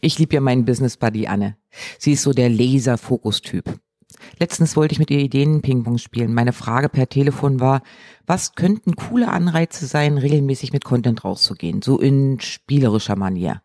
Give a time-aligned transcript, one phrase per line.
[0.00, 1.56] Ich liebe ja meinen Business Buddy Anne.
[1.98, 3.78] Sie ist so der Laser-Fokus-Typ.
[4.38, 6.34] Letztens wollte ich mit ihr Ideen-Ping-Pong spielen.
[6.34, 7.82] Meine Frage per Telefon war,
[8.26, 13.62] was könnten coole Anreize sein, regelmäßig mit Content rauszugehen, so in spielerischer Manier.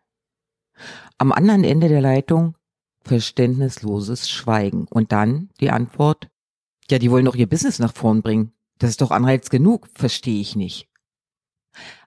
[1.16, 2.56] Am anderen Ende der Leitung
[3.04, 6.28] verständnisloses Schweigen und dann die Antwort,
[6.90, 8.52] ja, die wollen doch ihr Business nach vorn bringen.
[8.78, 10.87] Das ist doch Anreiz genug, verstehe ich nicht.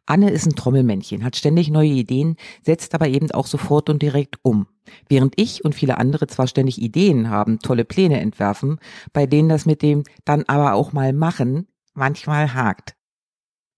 [0.05, 2.35] Anne ist ein Trommelmännchen, hat ständig neue Ideen,
[2.65, 4.67] setzt aber eben auch sofort und direkt um.
[5.07, 8.79] Während ich und viele andere zwar ständig Ideen haben, tolle Pläne entwerfen,
[9.13, 12.95] bei denen das mit dem dann aber auch mal machen manchmal hakt.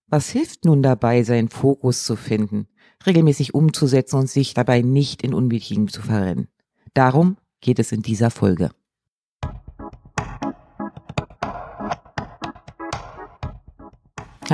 [0.06, 2.68] Was hilft nun dabei, seinen Fokus zu finden,
[3.06, 6.48] regelmäßig umzusetzen und sich dabei nicht in Unwichtigem zu verrennen?
[6.94, 8.70] Darum geht es in dieser Folge.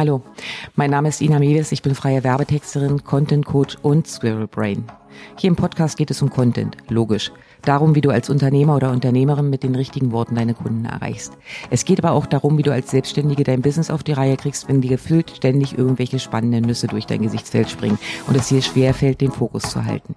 [0.00, 0.22] Hallo,
[0.76, 4.84] mein Name ist Ina Mewes, ich bin freie Werbetexterin, Content Coach und Squirrel Brain.
[5.36, 7.30] Hier im Podcast geht es um Content, logisch.
[7.66, 11.36] Darum, wie du als Unternehmer oder Unternehmerin mit den richtigen Worten deine Kunden erreichst.
[11.68, 14.68] Es geht aber auch darum, wie du als Selbstständige dein Business auf die Reihe kriegst,
[14.68, 19.20] wenn dir gefühlt ständig irgendwelche spannenden Nüsse durch dein Gesichtsfeld springen und es dir schwerfällt,
[19.20, 20.16] den Fokus zu halten.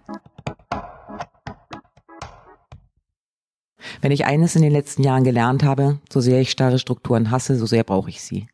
[3.99, 7.57] Wenn ich eines in den letzten Jahren gelernt habe, so sehr ich starre Strukturen hasse,
[7.57, 8.47] so sehr brauche ich sie.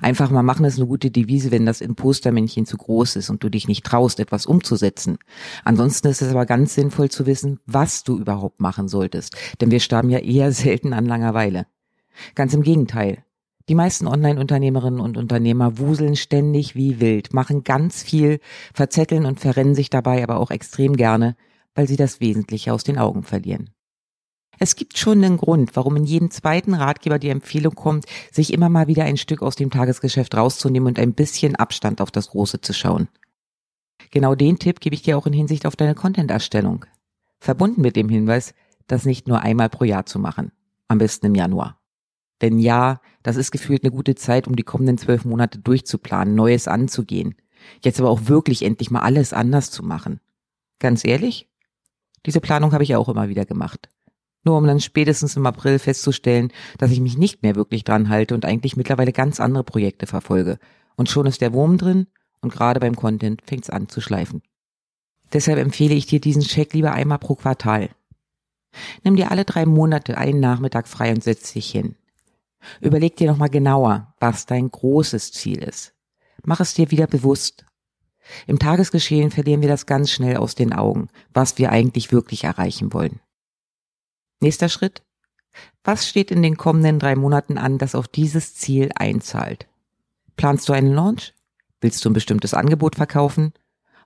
[0.00, 3.48] Einfach mal machen ist eine gute Devise, wenn das Impostermännchen zu groß ist und du
[3.48, 5.18] dich nicht traust, etwas umzusetzen.
[5.64, 9.80] Ansonsten ist es aber ganz sinnvoll zu wissen, was du überhaupt machen solltest, denn wir
[9.80, 11.66] sterben ja eher selten an Langeweile.
[12.34, 13.22] Ganz im Gegenteil.
[13.68, 18.38] Die meisten Online-Unternehmerinnen und Unternehmer wuseln ständig wie wild, machen ganz viel,
[18.72, 21.36] verzetteln und verrennen sich dabei aber auch extrem gerne,
[21.74, 23.70] weil sie das Wesentliche aus den Augen verlieren.
[24.58, 28.68] Es gibt schon einen Grund, warum in jedem zweiten Ratgeber die Empfehlung kommt, sich immer
[28.68, 32.60] mal wieder ein Stück aus dem Tagesgeschäft rauszunehmen und ein bisschen Abstand auf das Große
[32.60, 33.08] zu schauen.
[34.10, 36.86] Genau den Tipp gebe ich dir auch in Hinsicht auf deine Content-Erstellung.
[37.38, 38.54] Verbunden mit dem Hinweis,
[38.86, 40.52] das nicht nur einmal pro Jahr zu machen.
[40.88, 41.78] Am besten im Januar.
[42.40, 46.68] Denn ja, das ist gefühlt eine gute Zeit, um die kommenden zwölf Monate durchzuplanen, Neues
[46.68, 47.34] anzugehen.
[47.82, 50.20] Jetzt aber auch wirklich endlich mal alles anders zu machen.
[50.78, 51.48] Ganz ehrlich?
[52.26, 53.88] Diese Planung habe ich auch immer wieder gemacht
[54.46, 58.34] nur um dann spätestens im April festzustellen, dass ich mich nicht mehr wirklich dran halte
[58.34, 60.58] und eigentlich mittlerweile ganz andere Projekte verfolge.
[60.96, 62.06] Und schon ist der Wurm drin
[62.40, 64.42] und gerade beim Content fängt's an zu schleifen.
[65.32, 67.90] Deshalb empfehle ich dir diesen Check lieber einmal pro Quartal.
[69.02, 71.96] Nimm dir alle drei Monate einen Nachmittag frei und setz dich hin.
[72.80, 75.94] Überleg dir nochmal genauer, was dein großes Ziel ist.
[76.44, 77.64] Mach es dir wieder bewusst.
[78.46, 82.92] Im Tagesgeschehen verlieren wir das ganz schnell aus den Augen, was wir eigentlich wirklich erreichen
[82.92, 83.20] wollen.
[84.40, 85.02] Nächster Schritt.
[85.82, 89.66] Was steht in den kommenden drei Monaten an, das auf dieses Ziel einzahlt?
[90.36, 91.34] Planst du einen Launch?
[91.80, 93.52] Willst du ein bestimmtes Angebot verkaufen?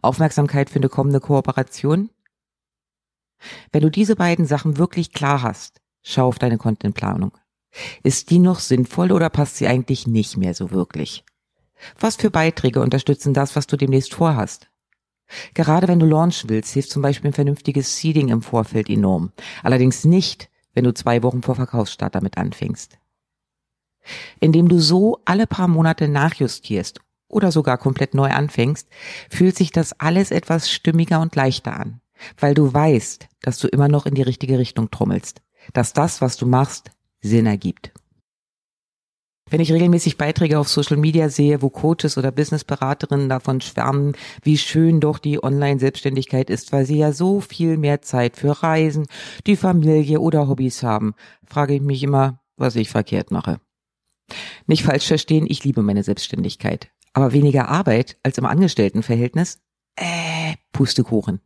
[0.03, 2.11] Aufmerksamkeit für eine kommende Kooperation?
[3.73, 7.33] Wenn du diese beiden Sachen wirklich klar hast, schau auf deine Contentplanung.
[8.03, 11.25] Ist die noch sinnvoll oder passt sie eigentlich nicht mehr so wirklich?
[11.99, 14.70] Was für Beiträge unterstützen das, was du demnächst vorhast?
[15.55, 19.33] Gerade wenn du launchen willst, hilft zum Beispiel ein vernünftiges Seeding im Vorfeld enorm.
[19.63, 22.99] Allerdings nicht, wenn du zwei Wochen vor Verkaufsstart damit anfängst.
[24.41, 28.89] Indem du so alle paar Monate nachjustierst oder sogar komplett neu anfängst,
[29.29, 32.01] fühlt sich das alles etwas stimmiger und leichter an,
[32.39, 35.43] weil du weißt, dass du immer noch in die richtige Richtung trommelst,
[35.73, 37.93] dass das, was du machst, Sinn ergibt.
[39.51, 44.57] Wenn ich regelmäßig Beiträge auf Social Media sehe, wo Coaches oder Businessberaterinnen davon schwärmen, wie
[44.57, 49.07] schön doch die Online-Selbstständigkeit ist, weil sie ja so viel mehr Zeit für Reisen,
[49.49, 53.61] die Familie oder Hobbys haben, frage ich mich immer, was ich verkehrt mache.
[54.67, 56.93] Nicht falsch verstehen, ich liebe meine Selbstständigkeit.
[57.13, 59.59] Aber weniger Arbeit als im Angestelltenverhältnis?
[59.97, 61.41] Äh, Pustekuchen.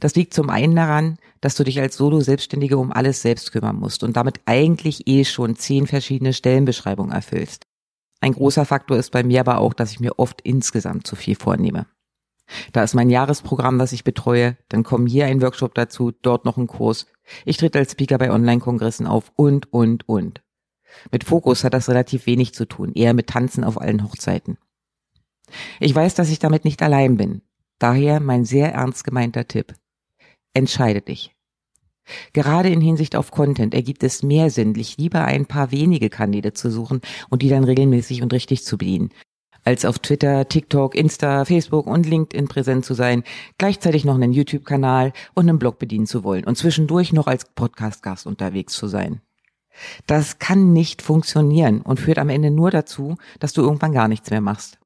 [0.00, 4.04] Das liegt zum einen daran, dass du dich als Solo-Selbstständige um alles selbst kümmern musst
[4.04, 7.66] und damit eigentlich eh schon zehn verschiedene Stellenbeschreibungen erfüllst.
[8.20, 11.34] Ein großer Faktor ist bei mir aber auch, dass ich mir oft insgesamt zu viel
[11.34, 11.86] vornehme.
[12.72, 16.56] Da ist mein Jahresprogramm, das ich betreue, dann kommen hier ein Workshop dazu, dort noch
[16.56, 17.06] ein Kurs.
[17.44, 20.42] Ich trete als Speaker bei Online-Kongressen auf und, und, und.
[21.10, 24.58] Mit Fokus hat das relativ wenig zu tun, eher mit Tanzen auf allen Hochzeiten.
[25.80, 27.42] Ich weiß, dass ich damit nicht allein bin.
[27.78, 29.74] Daher mein sehr ernst gemeinter Tipp.
[30.54, 31.34] Entscheide dich.
[32.32, 36.52] Gerade in Hinsicht auf Content ergibt es mehr Sinn, dich lieber ein paar wenige Kanäle
[36.52, 37.00] zu suchen
[37.30, 39.10] und die dann regelmäßig und richtig zu bedienen,
[39.64, 43.22] als auf Twitter, TikTok, Insta, Facebook und LinkedIn präsent zu sein,
[43.58, 48.26] gleichzeitig noch einen YouTube-Kanal und einen Blog bedienen zu wollen und zwischendurch noch als Podcast-Gast
[48.26, 49.20] unterwegs zu sein.
[50.06, 54.30] Das kann nicht funktionieren und führt am Ende nur dazu, dass du irgendwann gar nichts
[54.30, 54.78] mehr machst.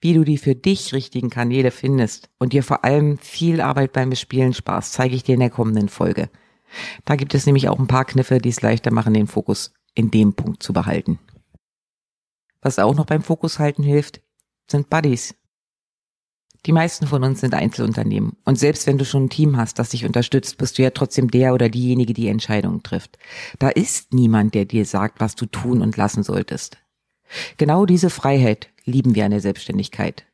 [0.00, 4.10] Wie du die für dich richtigen Kanäle findest und dir vor allem viel Arbeit beim
[4.10, 6.30] Bespielen sparst, zeige ich dir in der kommenden Folge.
[7.04, 10.10] Da gibt es nämlich auch ein paar Kniffe, die es leichter machen, den Fokus in
[10.10, 11.18] dem Punkt zu behalten.
[12.60, 14.20] Was auch noch beim Fokus halten hilft,
[14.70, 15.34] sind Buddies.
[16.66, 18.36] Die meisten von uns sind Einzelunternehmen.
[18.44, 21.30] Und selbst wenn du schon ein Team hast, das dich unterstützt, bist du ja trotzdem
[21.30, 23.18] der oder diejenige, die Entscheidungen trifft.
[23.60, 26.78] Da ist niemand, der dir sagt, was du tun und lassen solltest.
[27.56, 30.24] Genau diese Freiheit lieben wir der Selbstständigkeit.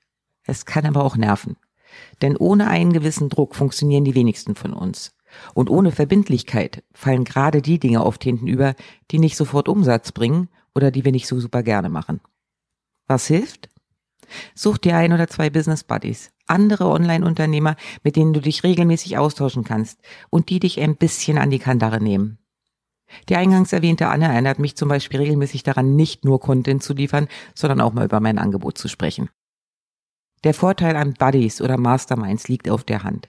[0.45, 1.57] Es kann aber auch nerven.
[2.21, 5.15] Denn ohne einen gewissen Druck funktionieren die wenigsten von uns.
[5.55, 8.75] Und ohne Verbindlichkeit fallen gerade die Dinge oft hinten über,
[9.11, 12.21] die nicht sofort Umsatz bringen oder die wir nicht so super gerne machen.
[13.07, 13.69] Was hilft?
[14.55, 19.65] Such dir ein oder zwei Business Buddies, andere Online-Unternehmer, mit denen du dich regelmäßig austauschen
[19.65, 20.01] kannst
[20.31, 22.39] und die dich ein bisschen an die Kandare nehmen.
[23.29, 27.29] Die eingangs erwähnte Anne erinnert mich zum Beispiel regelmäßig daran, nicht nur Content zu liefern,
[27.55, 29.31] sondern auch mal über mein Angebot zu sprechen.
[30.45, 33.29] Der Vorteil an Buddies oder Masterminds liegt auf der Hand.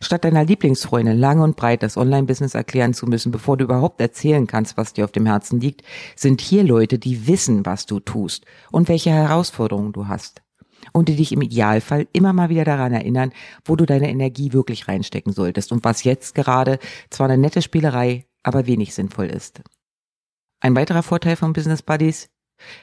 [0.00, 4.46] Statt deiner Lieblingsfreundin lang und breit das Online-Business erklären zu müssen, bevor du überhaupt erzählen
[4.46, 5.82] kannst, was dir auf dem Herzen liegt,
[6.14, 10.42] sind hier Leute, die wissen, was du tust und welche Herausforderungen du hast.
[10.92, 13.32] Und die dich im Idealfall immer mal wieder daran erinnern,
[13.64, 16.78] wo du deine Energie wirklich reinstecken solltest und was jetzt gerade
[17.08, 19.62] zwar eine nette Spielerei, aber wenig sinnvoll ist.
[20.60, 22.30] Ein weiterer Vorteil von Business Buddies?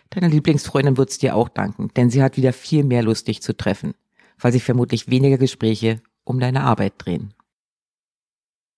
[0.09, 3.55] Deine Lieblingsfreundin wird's dir auch danken, denn sie hat wieder viel mehr Lust, dich zu
[3.55, 3.93] treffen,
[4.37, 7.33] weil sich vermutlich weniger Gespräche um deine Arbeit drehen.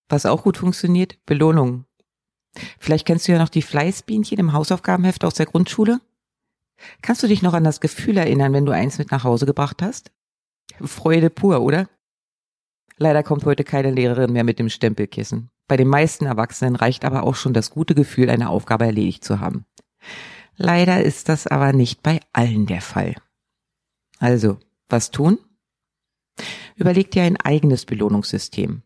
[0.09, 1.85] Was auch gut funktioniert, Belohnungen.
[2.79, 6.01] Vielleicht kennst du ja noch die Fleißbienchen im Hausaufgabenheft aus der Grundschule?
[7.01, 9.81] Kannst du dich noch an das Gefühl erinnern, wenn du eins mit nach Hause gebracht
[9.81, 10.11] hast?
[10.81, 11.87] Freude pur, oder?
[12.97, 15.49] Leider kommt heute keine Lehrerin mehr mit dem Stempelkissen.
[15.71, 19.39] Bei den meisten Erwachsenen reicht aber auch schon das gute Gefühl, eine Aufgabe erledigt zu
[19.39, 19.63] haben.
[20.57, 23.15] Leider ist das aber nicht bei allen der Fall.
[24.19, 24.59] Also,
[24.89, 25.39] was tun?
[26.75, 28.81] Überleg dir ein eigenes Belohnungssystem.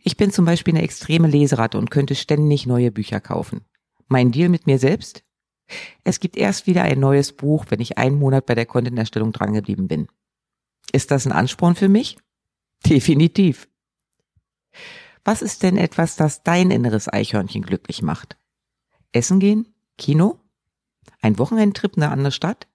[0.00, 3.64] Ich bin zum Beispiel eine extreme Leseratte und könnte ständig neue Bücher kaufen.
[4.08, 5.22] Mein Deal mit mir selbst?
[6.02, 9.86] Es gibt erst wieder ein neues Buch, wenn ich einen Monat bei der Content-Erstellung drangeblieben
[9.86, 10.08] bin.
[10.90, 12.18] Ist das ein Ansporn für mich?
[12.84, 13.68] Definitiv.
[15.24, 18.36] Was ist denn etwas, das dein inneres Eichhörnchen glücklich macht?
[19.12, 19.74] Essen gehen?
[19.96, 20.38] Kino?
[21.22, 22.68] Ein Wochenendtrip in eine andere Stadt?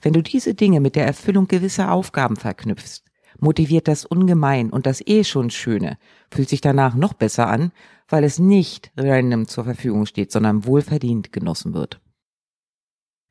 [0.00, 3.04] Wenn du diese Dinge mit der Erfüllung gewisser Aufgaben verknüpfst,
[3.38, 5.98] motiviert das ungemein und das eh schon Schöne
[6.30, 7.72] fühlt sich danach noch besser an,
[8.08, 12.00] weil es nicht random zur Verfügung steht, sondern wohlverdient genossen wird.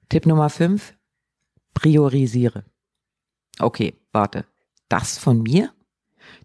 [0.10, 0.96] Tipp Nummer 5.
[1.74, 2.66] Priorisiere.
[3.60, 4.46] Okay, warte.
[4.90, 5.74] Das von mir?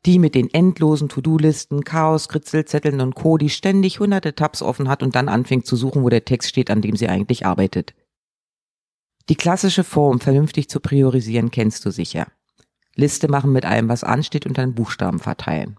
[0.07, 5.03] Die mit den endlosen To-Do-Listen, Chaos, Kritzelzetteln und Co., die ständig hunderte Tabs offen hat
[5.03, 7.93] und dann anfängt zu suchen, wo der Text steht, an dem sie eigentlich arbeitet.
[9.29, 12.29] Die klassische Form, vernünftig zu priorisieren, kennst du sicher.
[12.95, 15.77] Liste machen mit allem, was ansteht und dann Buchstaben verteilen.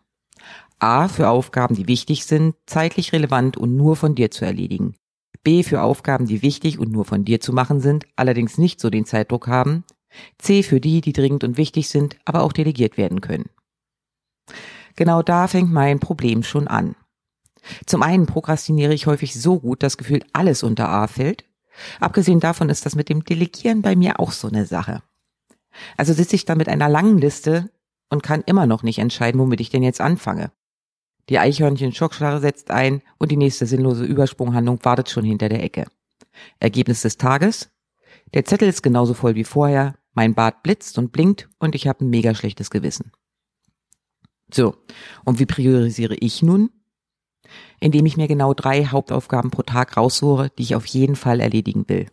[0.78, 4.96] A für Aufgaben, die wichtig sind, zeitlich relevant und nur von dir zu erledigen.
[5.42, 8.90] B für Aufgaben, die wichtig und nur von dir zu machen sind, allerdings nicht so
[8.90, 9.86] den Zeitdruck haben.
[10.38, 13.50] C für die, die dringend und wichtig sind, aber auch delegiert werden können.
[14.98, 16.96] Genau da fängt mein Problem schon an.
[17.86, 21.48] Zum einen prokrastiniere ich häufig so gut, dass gefühlt alles unter A fällt
[22.00, 25.02] Abgesehen davon ist das mit dem Delegieren bei mir auch so eine Sache.
[25.96, 27.70] Also sitze ich da mit einer langen Liste
[28.10, 30.52] und kann immer noch nicht entscheiden, womit ich denn jetzt anfange.
[31.30, 35.86] Die Eichhörnchen-Schockstarre setzt ein und die nächste sinnlose Übersprunghandlung wartet schon hinter der Ecke.
[36.60, 37.70] Ergebnis des Tages?
[38.34, 42.06] Der Zettel ist genauso voll wie vorher, mein Bart blitzt und blinkt und ich habe
[42.06, 43.12] ein mega schlechtes Gewissen.
[44.54, 44.76] So,
[45.26, 46.70] und wie priorisiere ich nun?
[47.80, 51.88] indem ich mir genau drei Hauptaufgaben pro Tag raussuche, die ich auf jeden Fall erledigen
[51.88, 52.08] will.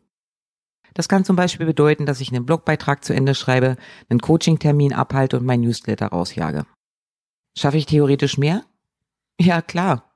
[0.95, 3.77] Das kann zum Beispiel bedeuten, dass ich einen Blogbeitrag zu Ende schreibe,
[4.09, 6.67] einen Coaching-Termin abhalte und mein Newsletter rausjage.
[7.57, 8.65] Schaffe ich theoretisch mehr?
[9.41, 10.13] Ja, klar.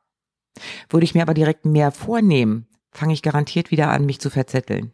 [0.88, 4.92] Würde ich mir aber direkt mehr vornehmen, fange ich garantiert wieder an, mich zu verzetteln.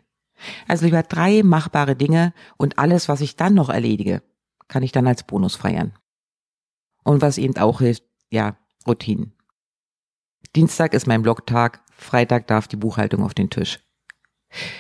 [0.67, 4.23] Also lieber drei machbare Dinge und alles, was ich dann noch erledige,
[4.69, 5.93] kann ich dann als Bonus feiern.
[7.05, 8.57] Und was eben auch hilft, ja,
[8.87, 9.33] Routinen.
[10.57, 13.81] Dienstag ist mein Blogtag, Freitag darf die Buchhaltung auf den Tisch.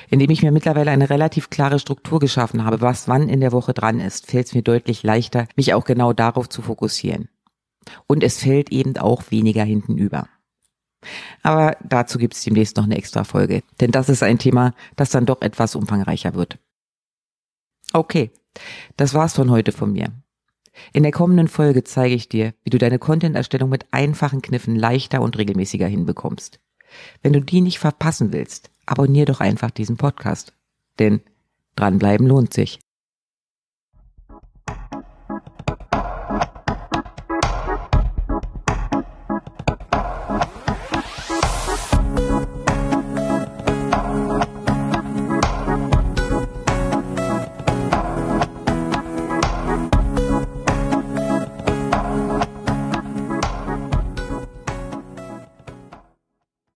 [0.08, 3.74] Indem ich mir mittlerweile eine relativ klare Struktur geschaffen habe, was wann in der Woche
[3.74, 7.28] dran ist, fällt es mir deutlich leichter, mich auch genau darauf zu fokussieren.
[8.06, 10.28] Und es fällt eben auch weniger hinten über.
[11.42, 15.10] Aber dazu gibt es demnächst noch eine extra Folge, denn das ist ein Thema, das
[15.10, 16.58] dann doch etwas umfangreicher wird.
[17.92, 18.30] Okay,
[18.96, 20.12] das war's von heute von mir.
[20.92, 25.22] In der kommenden Folge zeige ich dir, wie du deine Content-Erstellung mit einfachen Kniffen leichter
[25.22, 26.60] und regelmäßiger hinbekommst.
[27.22, 30.52] Wenn du die nicht verpassen willst, abonnier doch einfach diesen Podcast.
[30.98, 31.20] Denn
[31.76, 32.78] Dranbleiben lohnt sich.